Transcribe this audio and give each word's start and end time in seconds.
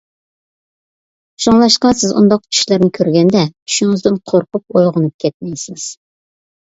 شۇڭلاشقا 1.43 1.91
سىز 1.99 2.15
ئۇنداق 2.21 2.41
چۈشلەرنى 2.53 2.89
كۆرگەندە، 2.99 3.43
چۈشىڭىزدىن 3.51 4.17
قورقۇپ 4.33 4.77
ئويغىنىپ 4.79 5.17
كەتمەيسىز. 5.27 5.87